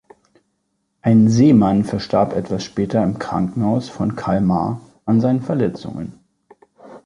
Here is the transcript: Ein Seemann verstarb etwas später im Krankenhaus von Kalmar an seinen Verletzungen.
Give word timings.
Ein 1.03 1.29
Seemann 1.29 1.83
verstarb 1.83 2.33
etwas 2.35 2.63
später 2.63 3.03
im 3.03 3.19
Krankenhaus 3.19 3.87
von 3.87 4.15
Kalmar 4.15 4.81
an 5.05 5.21
seinen 5.21 5.43
Verletzungen. 5.43 6.13